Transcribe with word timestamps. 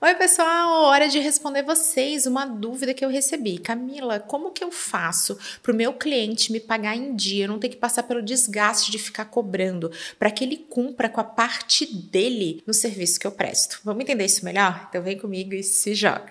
Oi, 0.00 0.14
pessoal! 0.14 0.84
Hora 0.84 1.08
de 1.08 1.18
responder 1.18 1.64
vocês 1.64 2.24
uma 2.24 2.46
dúvida 2.46 2.94
que 2.94 3.04
eu 3.04 3.08
recebi. 3.08 3.58
Camila, 3.58 4.20
como 4.20 4.52
que 4.52 4.62
eu 4.62 4.70
faço 4.70 5.36
para 5.60 5.72
o 5.72 5.74
meu 5.74 5.92
cliente 5.92 6.52
me 6.52 6.60
pagar 6.60 6.94
em 6.94 7.16
dia, 7.16 7.48
não 7.48 7.58
ter 7.58 7.68
que 7.68 7.76
passar 7.76 8.04
pelo 8.04 8.22
desgaste 8.22 8.92
de 8.92 8.98
ficar 8.98 9.24
cobrando, 9.24 9.90
para 10.16 10.30
que 10.30 10.44
ele 10.44 10.56
cumpra 10.56 11.08
com 11.08 11.20
a 11.20 11.24
parte 11.24 11.84
dele 11.84 12.62
no 12.64 12.72
serviço 12.72 13.18
que 13.18 13.26
eu 13.26 13.32
presto? 13.32 13.80
Vamos 13.82 14.00
entender 14.00 14.24
isso 14.24 14.44
melhor? 14.44 14.86
Então 14.88 15.02
vem 15.02 15.18
comigo 15.18 15.52
e 15.52 15.64
se 15.64 15.92
joga. 15.96 16.30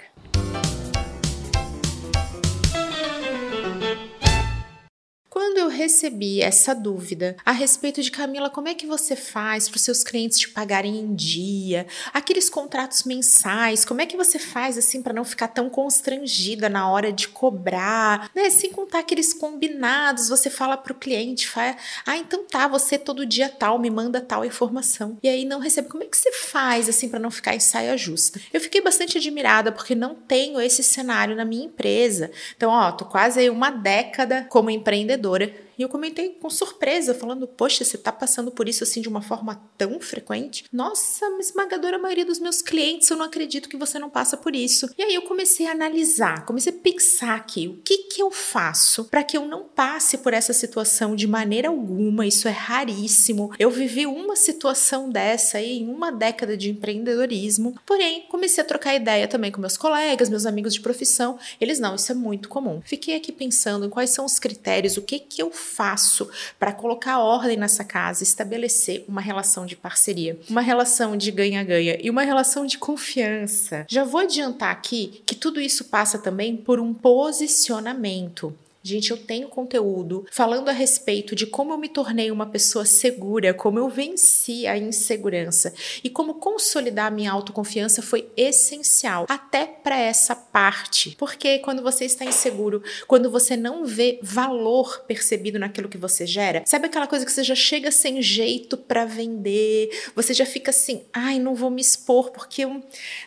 Recebi 5.78 6.42
essa 6.42 6.74
dúvida 6.74 7.38
a 7.46 7.52
respeito 7.52 8.02
de 8.02 8.12
Camila, 8.12 8.50
como 8.50 8.68
é 8.68 8.74
que 8.74 8.88
você 8.88 9.16
faz 9.16 9.70
para 9.70 9.78
os 9.78 9.84
seus 9.84 10.04
clientes 10.04 10.40
te 10.40 10.50
pagarem 10.50 10.98
em 10.98 11.16
dia? 11.16 11.86
Aqueles 12.14 12.50
contratos 12.50 13.04
mensais, 13.04 13.86
como 13.86 14.02
é 14.02 14.06
que 14.06 14.18
você 14.18 14.40
faz 14.40 14.78
assim 14.78 15.02
para 15.02 15.14
não 15.14 15.24
ficar 15.24 15.48
tão 15.50 15.70
constrangida 15.70 16.68
na 16.68 16.90
hora 16.90 17.14
de 17.14 17.28
cobrar, 17.28 18.30
né? 18.36 18.50
Sem 18.50 18.72
contar 18.72 19.00
aqueles 19.00 19.34
combinados, 19.34 20.28
você 20.28 20.50
fala 20.50 20.76
para 20.76 20.92
o 20.92 20.96
cliente, 20.96 21.48
fala, 21.48 21.78
ah, 22.06 22.18
então 22.18 22.44
tá, 22.46 22.68
você 22.68 22.98
todo 22.98 23.26
dia 23.26 23.48
tal 23.48 23.78
me 23.78 23.90
manda 23.90 24.20
tal 24.20 24.44
informação 24.44 25.18
e 25.22 25.30
aí 25.30 25.46
não 25.46 25.60
recebe. 25.60 25.88
Como 25.88 26.04
é 26.04 26.08
que 26.08 26.18
você 26.18 26.32
faz 26.32 26.90
assim 26.90 27.08
para 27.08 27.20
não 27.20 27.30
ficar 27.30 27.56
em 27.56 27.60
saia 27.60 27.96
justa? 27.96 28.42
Eu 28.52 28.60
fiquei 28.60 28.82
bastante 28.82 29.18
admirada 29.18 29.72
porque 29.72 29.94
não 29.94 30.16
tenho 30.16 30.60
esse 30.60 30.82
cenário 30.82 31.36
na 31.36 31.46
minha 31.46 31.66
empresa. 31.66 32.32
Então, 32.56 32.72
ó, 32.72 32.92
tô 32.92 33.06
quase 33.06 33.48
uma 33.50 33.70
década 33.70 34.48
como 34.50 34.70
empreendedora 34.70 35.67
e 35.78 35.82
eu 35.82 35.90
comentei 35.90 36.30
com 36.30 36.50
surpresa, 36.50 37.14
falando: 37.14 37.48
Poxa, 37.48 37.84
você 37.84 37.96
está 37.96 38.12
passando 38.12 38.52
por 38.52 38.68
isso 38.68 38.84
assim 38.84 39.02
de 39.02 39.10
uma 39.10 39.22
forma 39.22 39.62
tão 39.78 40.00
frequente? 40.00 40.66
Nossa, 40.72 41.26
esmagadora 41.40 41.98
maioria 41.98 42.26
dos 42.26 42.40
meus 42.40 42.62
clientes, 42.62 43.10
eu 43.10 43.18
não 43.18 43.26
acredito 43.26 43.70
que 43.70 43.78
você 43.78 44.00
não 44.00 44.10
passa 44.10 44.36
por 44.36 44.56
isso. 44.56 44.90
E 44.98 45.04
aí 45.04 45.14
eu 45.14 45.22
comecei 45.24 45.68
a 45.68 45.72
analisar, 45.72 46.46
comecei 46.46 46.74
a 46.74 46.76
pensar 46.76 47.36
aqui: 47.36 47.68
o 47.68 47.82
que, 47.84 47.98
que 48.10 48.22
eu 48.22 48.32
faço 48.32 49.06
para 49.06 49.24
que 49.24 49.38
eu 49.38 49.46
não 49.46 49.64
passe 49.64 50.18
por 50.18 50.34
essa 50.34 50.54
situação 50.54 51.16
de 51.16 51.28
maneira 51.28 51.70
alguma? 51.70 52.26
Isso 52.26 52.48
é 52.48 52.52
raríssimo. 52.52 53.52
Eu 53.60 53.70
vivi 53.70 54.06
uma 54.06 54.36
situação 54.36 55.10
dessa 55.10 55.58
aí 55.58 55.80
em 55.80 55.90
uma 55.90 56.12
década 56.12 56.58
de 56.58 56.70
empreendedorismo, 56.72 57.76
porém 57.86 58.26
comecei 58.30 58.64
a 58.64 58.68
trocar 58.68 58.96
ideia 58.96 59.28
também 59.28 59.52
com 59.52 59.62
meus 59.62 59.78
colegas, 59.78 60.30
meus 60.30 60.46
amigos 60.46 60.74
de 60.74 60.82
profissão. 60.82 61.38
Eles 61.62 61.80
não, 61.80 61.96
isso 61.96 62.12
é 62.12 62.16
muito 62.16 62.50
comum. 62.50 62.82
Fiquei 62.84 63.16
aqui 63.16 63.32
pensando 63.32 63.86
em 63.86 63.90
quais 63.90 64.10
são 64.10 64.26
os 64.26 64.40
critérios, 64.40 64.98
o 64.98 65.02
que 65.02 65.20
que 65.20 65.42
eu 65.42 65.52
faço 65.68 66.30
para 66.58 66.72
colocar 66.72 67.20
ordem 67.20 67.58
nessa 67.58 67.84
casa, 67.84 68.24
estabelecer 68.24 69.06
uma 69.08 69.22
relação 69.22 69.66
de 69.66 69.76
parceria, 69.76 70.40
uma 70.50 70.62
relação 70.62 71.16
de 71.16 71.30
ganha-ganha 71.32 71.98
e 72.02 72.10
uma 72.10 72.24
relação 72.24 72.66
de 72.66 72.78
confiança? 72.78 73.86
Já 73.88 74.04
vou 74.04 74.22
adiantar 74.22 74.72
aqui 74.72 75.22
que 75.26 75.36
tudo 75.36 75.62
isso 75.62 75.86
passa 75.86 76.18
também 76.18 76.56
por 76.56 76.80
um 76.80 76.94
posicionamento. 76.94 78.56
Gente, 78.88 79.12
eu 79.12 79.18
tenho 79.18 79.50
conteúdo 79.50 80.26
falando 80.32 80.70
a 80.70 80.72
respeito 80.72 81.36
de 81.36 81.46
como 81.46 81.74
eu 81.74 81.78
me 81.78 81.90
tornei 81.90 82.32
uma 82.32 82.46
pessoa 82.46 82.86
segura, 82.86 83.54
como 83.54 83.78
eu 83.78 83.90
venci 83.90 84.66
a 84.66 84.78
insegurança 84.78 85.74
e 86.02 86.10
como 86.10 86.36
consolidar 86.36 87.08
a 87.08 87.12
minha 87.12 87.30
autoconfiança 87.34 88.02
foi 88.02 88.32
essencial 88.38 89.26
até 89.28 89.66
para 89.66 90.00
essa 90.00 90.34
parte. 90.34 91.18
Porque 91.18 91.60
quando 91.60 91.84
você 91.84 92.06
está 92.06 92.24
inseguro, 92.24 92.82
quando 93.10 93.30
você 93.30 93.58
não 93.58 93.86
vê 93.86 94.20
valor 94.24 95.04
percebido 95.06 95.60
naquilo 95.60 95.90
que 95.90 95.98
você 95.98 96.26
gera, 96.26 96.64
sabe 96.66 96.86
aquela 96.86 97.08
coisa 97.08 97.26
que 97.26 97.32
você 97.34 97.44
já 97.44 97.56
chega 97.56 97.92
sem 97.92 98.22
jeito 98.22 98.78
para 98.78 99.04
vender, 99.04 99.90
você 100.16 100.34
já 100.34 100.46
fica 100.46 100.72
assim, 100.72 101.04
ai, 101.12 101.40
não 101.40 101.56
vou 101.56 101.70
me 101.70 101.82
expor 101.82 102.32
porque 102.32 102.64
eu 102.64 102.82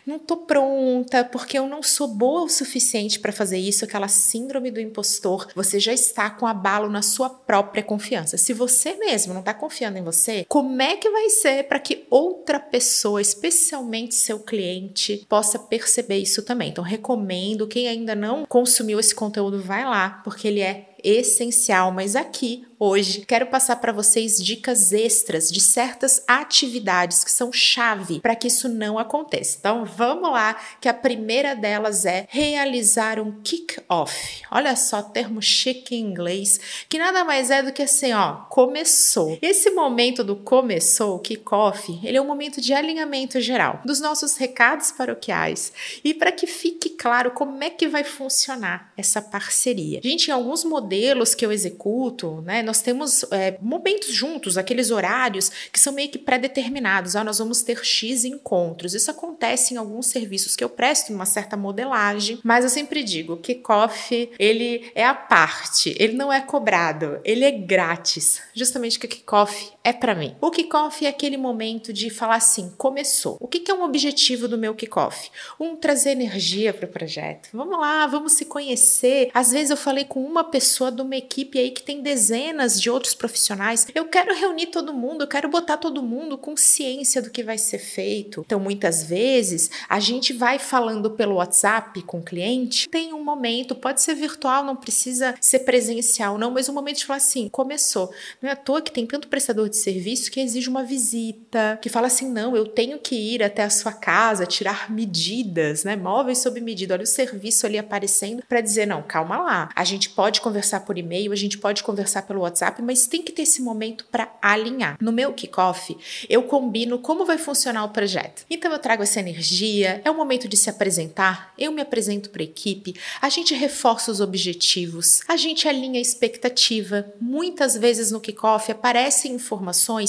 não 0.07 0.17
tô 0.17 0.37
pronta, 0.37 1.23
porque 1.23 1.59
eu 1.59 1.67
não 1.67 1.83
sou 1.83 2.07
boa 2.07 2.45
o 2.45 2.49
suficiente 2.49 3.19
para 3.19 3.31
fazer 3.31 3.59
isso, 3.59 3.85
aquela 3.85 4.07
síndrome 4.07 4.71
do 4.71 4.81
impostor 4.81 5.50
você 5.55 5.79
já 5.79 5.93
está 5.93 6.29
com 6.29 6.47
abalo 6.47 6.89
na 6.89 7.01
sua 7.01 7.29
própria 7.29 7.83
confiança. 7.83 8.37
Se 8.37 8.53
você 8.53 8.95
mesmo 8.95 9.33
não 9.33 9.41
está 9.41 9.53
confiando 9.53 9.97
em 9.97 10.03
você, 10.03 10.45
como 10.47 10.81
é 10.81 10.95
que 10.97 11.09
vai 11.09 11.29
ser 11.29 11.63
para 11.67 11.79
que 11.79 12.05
outra 12.09 12.59
pessoa, 12.59 13.21
especialmente 13.21 14.15
seu 14.15 14.39
cliente, 14.39 15.25
possa 15.27 15.59
perceber 15.59 16.17
isso 16.17 16.43
também? 16.43 16.69
Então, 16.69 16.83
recomendo 16.83 17.67
quem 17.67 17.87
ainda 17.87 18.15
não 18.15 18.45
consumiu 18.45 18.99
esse 18.99 19.13
conteúdo, 19.13 19.61
vai 19.61 19.83
lá, 19.85 20.21
porque 20.23 20.47
ele 20.47 20.61
é 20.61 20.95
essencial, 21.03 21.91
mas 21.91 22.15
aqui 22.15 22.65
hoje 22.83 23.21
quero 23.27 23.45
passar 23.45 23.75
para 23.75 23.91
vocês 23.91 24.43
dicas 24.43 24.91
extras 24.91 25.51
de 25.51 25.61
certas 25.61 26.23
atividades 26.27 27.23
que 27.23 27.31
são 27.31 27.53
chave 27.53 28.19
para 28.19 28.35
que 28.35 28.47
isso 28.47 28.67
não 28.67 28.97
aconteça. 28.97 29.57
Então 29.59 29.85
vamos 29.85 30.31
lá, 30.31 30.59
que 30.81 30.89
a 30.89 30.93
primeira 30.93 31.55
delas 31.55 32.05
é 32.05 32.25
realizar 32.27 33.19
um 33.19 33.39
kick-off. 33.43 34.41
Olha 34.49 34.75
só, 34.75 35.03
termo 35.03 35.39
chique 35.43 35.95
em 35.95 35.99
inglês, 35.99 36.59
que 36.89 36.97
nada 36.97 37.23
mais 37.23 37.51
é 37.51 37.61
do 37.61 37.71
que 37.71 37.83
assim, 37.83 38.13
ó, 38.13 38.37
começou. 38.49 39.37
Esse 39.43 39.69
momento 39.69 40.23
do 40.23 40.35
começou, 40.35 41.19
kick-off, 41.19 41.99
ele 42.03 42.17
é 42.17 42.21
um 42.21 42.25
momento 42.25 42.59
de 42.59 42.73
alinhamento 42.73 43.39
geral 43.39 43.79
dos 43.85 44.01
nossos 44.01 44.37
recados 44.37 44.91
paroquiais 44.91 45.71
e 46.03 46.15
para 46.15 46.31
que 46.31 46.47
fique 46.47 46.89
claro 46.89 47.29
como 47.29 47.63
é 47.63 47.69
que 47.69 47.87
vai 47.87 48.03
funcionar 48.03 48.91
essa 48.97 49.21
parceria. 49.21 50.01
Gente, 50.03 50.29
em 50.29 50.31
alguns 50.31 50.63
modelos 50.63 51.35
que 51.35 51.45
eu 51.45 51.51
executo, 51.51 52.41
né, 52.41 52.70
nós 52.71 52.81
temos 52.81 53.25
é, 53.31 53.57
momentos 53.59 54.13
juntos, 54.13 54.57
aqueles 54.57 54.91
horários 54.91 55.51
que 55.73 55.77
são 55.77 55.91
meio 55.91 56.09
que 56.09 56.17
pré-determinados. 56.17 57.17
Ah, 57.17 57.23
nós 57.23 57.39
vamos 57.39 57.63
ter 57.63 57.83
X 57.83 58.23
encontros. 58.23 58.93
Isso 58.93 59.11
acontece 59.11 59.73
em 59.73 59.77
alguns 59.77 60.05
serviços 60.07 60.55
que 60.55 60.63
eu 60.63 60.69
presto 60.69 61.11
uma 61.11 61.25
certa 61.25 61.57
modelagem, 61.57 62.39
mas 62.41 62.63
eu 62.63 62.69
sempre 62.69 63.03
digo, 63.03 63.33
o 63.33 63.37
kickoff, 63.37 64.31
ele 64.39 64.89
é 64.95 65.05
a 65.05 65.13
parte, 65.13 65.93
ele 65.99 66.13
não 66.13 66.31
é 66.31 66.39
cobrado, 66.39 67.19
ele 67.25 67.43
é 67.43 67.51
grátis. 67.51 68.41
Justamente 68.53 68.97
que 68.97 69.05
kickoff 69.05 69.73
é 69.83 69.93
para 69.93 70.15
mim. 70.15 70.35
O 70.41 70.51
kickoff 70.51 71.05
é 71.05 71.09
aquele 71.09 71.37
momento 71.37 71.91
de 71.93 72.09
falar 72.09 72.35
assim, 72.35 72.71
começou. 72.77 73.37
O 73.39 73.47
que, 73.47 73.69
é 73.69 73.73
um 73.73 73.83
objetivo 73.83 74.47
do 74.47 74.57
meu 74.57 74.73
kickoff? 74.75 75.29
Um, 75.59 75.75
trazer 75.75 76.11
energia 76.11 76.73
para 76.73 76.85
o 76.85 76.89
projeto. 76.89 77.49
Vamos 77.53 77.79
lá, 77.79 78.05
vamos 78.07 78.33
se 78.33 78.45
conhecer. 78.45 79.29
Às 79.33 79.51
vezes 79.51 79.69
eu 79.69 79.77
falei 79.77 80.05
com 80.05 80.23
uma 80.23 80.43
pessoa 80.43 80.91
de 80.91 81.01
uma 81.01 81.15
equipe 81.15 81.59
aí 81.59 81.71
que 81.71 81.83
tem 81.83 82.01
dezenas 82.01 82.41
dezenas 82.41 82.79
de 82.79 82.89
outros 82.89 83.13
profissionais. 83.13 83.87
Eu 83.93 84.05
quero 84.05 84.33
reunir 84.33 84.67
todo 84.67 84.93
mundo, 84.93 85.23
eu 85.23 85.27
quero 85.27 85.49
botar 85.49 85.77
todo 85.77 86.01
mundo 86.01 86.37
com 86.37 86.55
ciência 86.55 87.21
do 87.21 87.29
que 87.29 87.43
vai 87.43 87.57
ser 87.57 87.79
feito. 87.79 88.41
Então, 88.45 88.59
muitas 88.59 89.03
vezes, 89.03 89.69
a 89.89 89.99
gente 89.99 90.33
vai 90.33 90.59
falando 90.59 91.11
pelo 91.11 91.35
WhatsApp 91.35 92.01
com 92.03 92.19
o 92.19 92.23
cliente, 92.23 92.87
tem 92.89 93.13
um 93.13 93.23
momento, 93.23 93.75
pode 93.75 94.01
ser 94.01 94.15
virtual, 94.15 94.63
não 94.63 94.75
precisa 94.75 95.35
ser 95.41 95.59
presencial, 95.59 96.37
não, 96.37 96.51
mas 96.51 96.69
um 96.69 96.73
momento 96.73 96.97
de 96.97 97.05
falar 97.05 97.17
assim: 97.17 97.49
começou. 97.49 98.11
Não 98.41 98.49
é 98.49 98.53
à 98.53 98.55
toa 98.55 98.81
que 98.81 98.91
tem 98.91 99.05
tanto 99.05 99.27
prestador 99.27 99.67
de 99.71 99.77
serviço 99.77 100.29
que 100.29 100.39
exige 100.39 100.69
uma 100.69 100.83
visita, 100.83 101.79
que 101.81 101.89
fala 101.89 102.07
assim: 102.07 102.29
não, 102.29 102.55
eu 102.55 102.67
tenho 102.67 102.99
que 102.99 103.15
ir 103.15 103.41
até 103.41 103.63
a 103.63 103.69
sua 103.69 103.91
casa, 103.91 104.45
tirar 104.45 104.91
medidas, 104.91 105.83
né? 105.83 105.95
Móveis 105.95 106.37
sob 106.39 106.61
medida. 106.61 106.93
Olha 106.93 107.03
o 107.03 107.07
serviço 107.07 107.65
ali 107.65 107.79
aparecendo 107.79 108.43
para 108.47 108.61
dizer: 108.61 108.85
não, 108.85 109.01
calma 109.01 109.37
lá. 109.37 109.69
A 109.75 109.83
gente 109.83 110.09
pode 110.09 110.41
conversar 110.41 110.81
por 110.81 110.97
e-mail, 110.97 111.31
a 111.31 111.35
gente 111.35 111.57
pode 111.57 111.81
conversar 111.81 112.23
pelo 112.23 112.41
WhatsApp, 112.41 112.81
mas 112.81 113.07
tem 113.07 113.23
que 113.23 113.31
ter 113.31 113.43
esse 113.43 113.61
momento 113.61 114.05
para 114.11 114.31
alinhar. 114.41 114.97
No 115.01 115.11
meu 115.11 115.33
kickoff, 115.33 115.97
eu 116.29 116.43
combino 116.43 116.99
como 116.99 117.25
vai 117.25 117.37
funcionar 117.37 117.83
o 117.85 117.89
projeto. 117.89 118.45
Então 118.49 118.71
eu 118.71 118.79
trago 118.79 119.03
essa 119.03 119.19
energia, 119.19 120.01
é 120.03 120.11
o 120.11 120.15
momento 120.15 120.47
de 120.47 120.57
se 120.57 120.69
apresentar, 120.69 121.53
eu 121.57 121.71
me 121.71 121.81
apresento 121.81 122.29
para 122.29 122.41
a 122.41 122.45
equipe, 122.45 122.95
a 123.21 123.29
gente 123.29 123.53
reforça 123.53 124.11
os 124.11 124.19
objetivos, 124.19 125.21
a 125.27 125.37
gente 125.37 125.67
alinha 125.67 125.99
a 125.99 126.01
expectativa. 126.01 127.11
Muitas 127.19 127.75
vezes 127.77 128.11
no 128.11 128.19
kickoff 128.19 128.71
aparecem 128.71 129.33
informações 129.33 129.60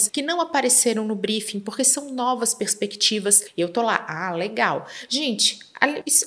que 0.08 0.22
não 0.22 0.40
apareceram 0.40 1.04
no 1.04 1.14
briefing 1.14 1.60
porque 1.60 1.84
são 1.84 2.12
novas 2.12 2.54
perspectivas. 2.54 3.44
E 3.56 3.60
eu 3.60 3.68
tô 3.68 3.82
lá, 3.82 4.04
ah, 4.08 4.32
legal. 4.32 4.86
Gente, 5.08 5.60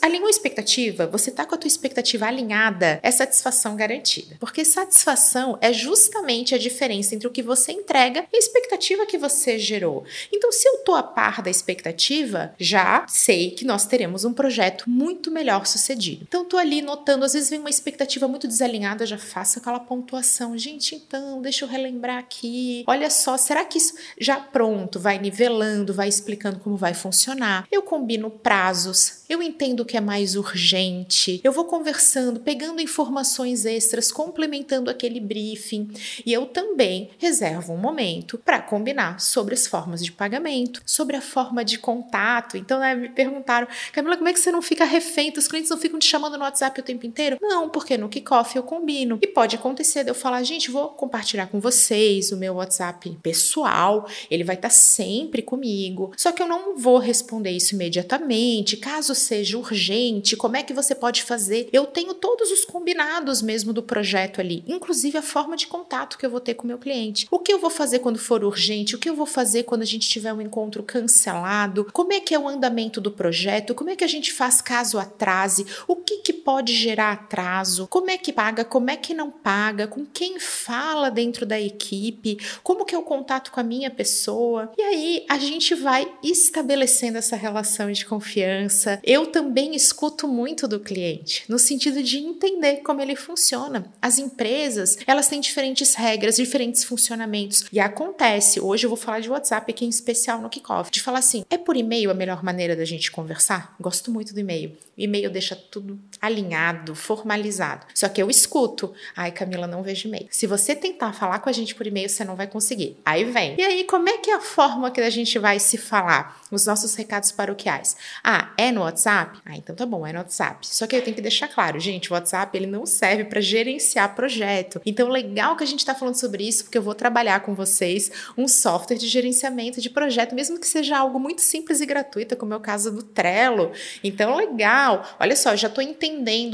Alinhou 0.01 0.27
a 0.27 0.30
expectativa? 0.30 1.07
Você 1.07 1.30
está 1.30 1.45
com 1.45 1.56
a 1.56 1.57
tua 1.57 1.68
expectativa 1.68 2.25
alinhada? 2.25 3.00
É 3.01 3.09
satisfação 3.09 3.75
garantida. 3.75 4.35
Porque 4.39 4.65
satisfação 4.65 5.57
é 5.62 5.71
justamente 5.71 6.53
a 6.53 6.57
diferença 6.57 7.15
entre 7.15 7.27
o 7.27 7.31
que 7.31 7.41
você 7.41 7.71
entrega 7.71 8.25
e 8.33 8.35
a 8.35 8.39
expectativa 8.39 9.06
que 9.06 9.18
você 9.18 9.57
gerou. 9.57 10.03
Então, 10.31 10.51
se 10.51 10.68
eu 10.68 10.75
estou 10.75 10.95
a 10.95 11.03
par 11.03 11.41
da 11.41 11.50
expectativa, 11.50 12.53
já 12.59 13.06
sei 13.07 13.51
que 13.51 13.63
nós 13.63 13.85
teremos 13.85 14.25
um 14.25 14.33
projeto 14.33 14.89
muito 14.89 15.31
melhor 15.31 15.65
sucedido. 15.65 16.25
Então, 16.27 16.44
estou 16.44 16.59
ali 16.59 16.81
notando, 16.81 17.24
às 17.24 17.33
vezes 17.33 17.50
vem 17.50 17.59
uma 17.59 17.69
expectativa 17.69 18.27
muito 18.27 18.47
desalinhada, 18.47 19.06
já 19.06 19.18
faço 19.18 19.59
aquela 19.59 19.80
pontuação. 19.80 20.57
Gente, 20.57 20.95
então, 20.95 21.41
deixa 21.41 21.63
eu 21.63 21.69
relembrar 21.69 22.18
aqui. 22.18 22.83
Olha 22.88 23.09
só, 23.09 23.38
será 23.38 23.63
que 23.63 23.77
isso 23.77 23.94
já 24.19 24.38
pronto, 24.38 25.00
vai 25.00 25.18
nivelando, 25.18 25.94
vai 25.94 26.09
explicando 26.09 26.59
como 26.59 26.75
vai 26.75 26.94
funcionar? 26.94 27.68
Eu 27.71 27.81
combino 27.81 28.30
prazos, 28.30 29.24
eu 29.30 29.44
entendo 29.45 29.81
o 29.81 29.86
que 29.86 29.97
é 29.97 30.01
mais 30.01 30.36
urgente, 30.36 31.39
eu 31.44 31.51
vou 31.51 31.65
conversando, 31.65 32.39
pegando 32.39 32.81
informações 32.81 33.65
extras, 33.65 34.12
complementando 34.12 34.89
aquele 34.89 35.19
briefing 35.19 35.89
e 36.25 36.33
eu 36.33 36.45
também 36.47 37.09
reservo 37.18 37.74
um 37.74 37.77
momento 37.77 38.38
para 38.38 38.62
combinar 38.62 39.19
sobre 39.19 39.53
as 39.53 39.68
formas 39.68 40.03
de 40.03 40.12
pagamento, 40.12 40.81
sobre 40.86 41.15
a 41.15 41.21
forma 41.21 41.63
de 41.63 41.77
contato. 41.77 42.57
Então, 42.57 42.80
né, 42.80 42.95
me 42.95 43.09
perguntaram, 43.09 43.68
Camila, 43.92 44.18
como 44.18 44.30
é 44.30 44.33
que 44.33 44.39
você 44.39 44.51
não 44.51 44.62
fica 44.62 44.86
refém? 44.86 45.33
Os 45.36 45.47
clientes 45.47 45.69
não 45.69 45.77
ficam 45.77 46.00
te 46.00 46.07
chamando 46.07 46.38
no 46.38 46.44
WhatsApp 46.44 46.80
o 46.80 46.83
tempo 46.83 47.06
inteiro? 47.06 47.38
Não, 47.42 47.69
porque 47.69 47.97
no 47.97 48.09
kickoff 48.09 48.56
eu 48.56 48.63
combino. 48.63 49.19
E 49.21 49.27
pode 49.27 49.56
acontecer 49.56 50.03
de 50.03 50.12
eu 50.12 50.15
falar, 50.15 50.42
gente, 50.44 50.71
vou 50.71 50.89
compartilhar 50.89 51.47
com 51.47 51.59
vocês 51.59 52.31
o 52.31 52.38
meu 52.38 52.56
WhatsApp 52.56 53.18
pessoal, 53.21 54.07
ele 54.30 54.44
vai 54.44 54.56
estar 54.56 54.69
tá 54.69 54.74
sempre 54.74 55.42
comigo. 55.42 56.12
Só 56.18 56.31
que 56.31 56.42
eu 56.42 56.47
não 56.47 56.77
vou 56.77 56.97
responder 56.97 57.51
isso 57.51 57.75
imediatamente. 57.75 58.77
Caso 58.77 59.13
seja 59.13 59.34
urgente, 59.55 60.35
como 60.35 60.57
é 60.57 60.63
que 60.63 60.73
você 60.73 60.93
pode 60.93 61.23
fazer? 61.23 61.69
Eu 61.73 61.85
tenho 61.85 62.13
todos 62.13 62.51
os 62.51 62.63
combinados 62.63 63.41
mesmo 63.41 63.73
do 63.73 63.83
projeto 63.83 64.39
ali, 64.39 64.63
inclusive 64.67 65.17
a 65.17 65.21
forma 65.21 65.57
de 65.57 65.67
contato 65.67 66.17
que 66.17 66.25
eu 66.25 66.29
vou 66.29 66.39
ter 66.39 66.53
com 66.53 66.63
o 66.63 66.67
meu 66.67 66.77
cliente. 66.77 67.27
O 67.29 67.39
que 67.39 67.51
eu 67.51 67.59
vou 67.59 67.69
fazer 67.69 67.99
quando 67.99 68.19
for 68.19 68.43
urgente? 68.43 68.95
O 68.95 68.99
que 68.99 69.09
eu 69.09 69.15
vou 69.15 69.25
fazer 69.25 69.63
quando 69.63 69.81
a 69.81 69.85
gente 69.85 70.07
tiver 70.07 70.33
um 70.33 70.41
encontro 70.41 70.83
cancelado? 70.83 71.87
Como 71.91 72.13
é 72.13 72.19
que 72.19 72.33
é 72.33 72.39
o 72.39 72.47
andamento 72.47 73.01
do 73.01 73.11
projeto? 73.11 73.75
Como 73.75 73.89
é 73.89 73.95
que 73.95 74.03
a 74.03 74.07
gente 74.07 74.31
faz 74.31 74.61
caso 74.61 74.97
atrase? 74.97 75.65
O 75.87 75.95
que, 75.95 76.17
que 76.17 76.33
pode 76.33 76.73
gerar 76.73 77.11
atraso? 77.11 77.87
Como 77.87 78.09
é 78.09 78.17
que 78.17 78.31
paga? 78.31 78.63
Como 78.63 78.89
é 78.89 78.95
que 78.95 79.13
não 79.13 79.31
paga? 79.31 79.87
Com 79.87 80.05
quem 80.05 80.39
fala 80.39 81.09
dentro 81.09 81.45
da 81.45 81.59
equipe? 81.59 82.37
Como 82.63 82.85
que 82.85 82.95
é 82.95 82.97
o 82.97 83.03
contato 83.03 83.51
com 83.51 83.59
a 83.59 83.63
minha 83.63 83.89
pessoa? 83.89 84.71
E 84.77 84.81
aí 84.81 85.25
a 85.29 85.37
gente 85.37 85.73
vai 85.75 86.11
estabelecendo 86.23 87.17
essa 87.17 87.35
relação 87.35 87.91
de 87.91 88.05
confiança. 88.05 88.99
Eu 89.03 89.25
também 89.27 89.75
escuto 89.75 90.27
muito 90.27 90.68
do 90.68 90.80
cliente, 90.80 91.44
no 91.48 91.60
sentido 91.60 92.01
de 92.01 92.18
entender 92.18 92.77
como 92.77 93.01
ele 93.01 93.16
funciona. 93.16 93.92
As 94.01 94.18
empresas, 94.18 94.98
elas 95.06 95.27
têm 95.27 95.39
diferentes 95.39 95.95
regras, 95.95 96.36
diferentes 96.36 96.83
funcionamentos. 96.83 97.66
E 97.72 97.80
acontece, 97.80 98.60
hoje 98.60 98.86
eu 98.86 98.89
vou 98.89 98.98
falar 98.98 99.19
de 99.19 99.30
WhatsApp 99.30 99.72
aqui 99.72 99.86
em 99.86 99.89
especial 99.89 100.42
no 100.42 100.50
kickoff, 100.50 100.92
de 100.92 101.01
falar 101.01 101.19
assim: 101.19 101.44
é 101.50 101.57
por 101.57 101.75
e-mail 101.75 102.12
a 102.12 102.13
melhor 102.13 102.44
maneira 102.44 102.75
da 102.75 102.86
gente 102.86 103.12
conversar? 103.12 103.75
Gosto 103.80 104.12
muito 104.12 104.33
do 104.33 104.39
e-mail. 104.39 104.77
E-mail 104.98 105.30
deixa 105.30 105.56
tudo 105.56 106.00
alinhado, 106.21 106.95
formalizado. 106.95 107.85
Só 107.94 108.09
que 108.09 108.21
eu 108.21 108.29
escuto. 108.29 108.94
Ai, 109.15 109.31
Camila, 109.31 109.67
não 109.67 109.83
vejo 109.83 110.07
e-mail. 110.07 110.27
Se 110.31 110.47
você 110.47 110.75
tentar 110.75 111.13
falar 111.13 111.39
com 111.39 111.50
a 111.50 111.51
gente 111.51 111.75
por 111.75 111.85
e-mail, 111.85 112.09
você 112.09 112.23
não 112.23 112.35
vai 112.35 112.47
conseguir. 112.47 112.97
Aí 113.06 113.23
vem. 113.25 113.56
E 113.57 113.63
aí, 113.63 113.83
como 113.83 114.09
é 114.09 114.17
que 114.17 114.31
é 114.31 114.35
a 114.35 114.39
forma 114.39 114.89
que 114.89 115.01
a 115.01 115.09
gente 115.09 115.38
vai 115.38 115.59
se 115.59 115.77
falar? 115.77 116.41
Os 116.51 116.65
nossos 116.65 116.95
recados 116.95 117.31
paroquiais. 117.31 117.95
Ah, 118.23 118.53
é 118.57 118.71
no 118.71 118.81
WhatsApp? 118.81 119.39
Ah, 119.45 119.56
então 119.56 119.75
tá 119.75 119.85
bom, 119.85 120.06
é 120.06 120.12
no 120.12 120.19
WhatsApp. 120.19 120.65
Só 120.67 120.88
que 120.88 120.95
eu 120.95 121.01
tenho 121.01 121.15
que 121.15 121.21
deixar 121.21 121.47
claro, 121.47 121.79
gente, 121.79 122.12
o 122.12 122.13
WhatsApp 122.13 122.57
ele 122.57 122.68
não 122.68 122.85
serve 122.85 123.25
para 123.25 123.41
gerenciar 123.41 124.15
projeto. 124.15 124.81
Então, 124.85 125.09
legal 125.09 125.56
que 125.56 125.63
a 125.63 125.68
gente 125.68 125.79
está 125.79 125.94
falando 125.94 126.15
sobre 126.15 126.47
isso, 126.47 126.63
porque 126.63 126.77
eu 126.77 126.81
vou 126.81 126.95
trabalhar 126.95 127.41
com 127.41 127.53
vocês 127.53 128.11
um 128.38 128.47
software 128.47 128.97
de 128.97 129.07
gerenciamento 129.07 129.79
de 129.79 129.89
projeto, 129.89 130.33
mesmo 130.33 130.59
que 130.59 130.68
seja 130.68 130.97
algo 130.97 131.19
muito 131.19 131.41
simples 131.41 131.81
e 131.81 131.85
gratuito, 131.85 132.35
como 132.35 132.53
é 132.53 132.57
o 132.57 132.61
caso 132.61 132.91
do 132.91 133.03
Trello. 133.03 133.71
Então, 134.03 134.35
legal. 134.35 135.06
Olha 135.19 135.35
só, 135.35 135.56
já 135.56 135.68
estou 135.68 135.83
entendendo 135.83 136.05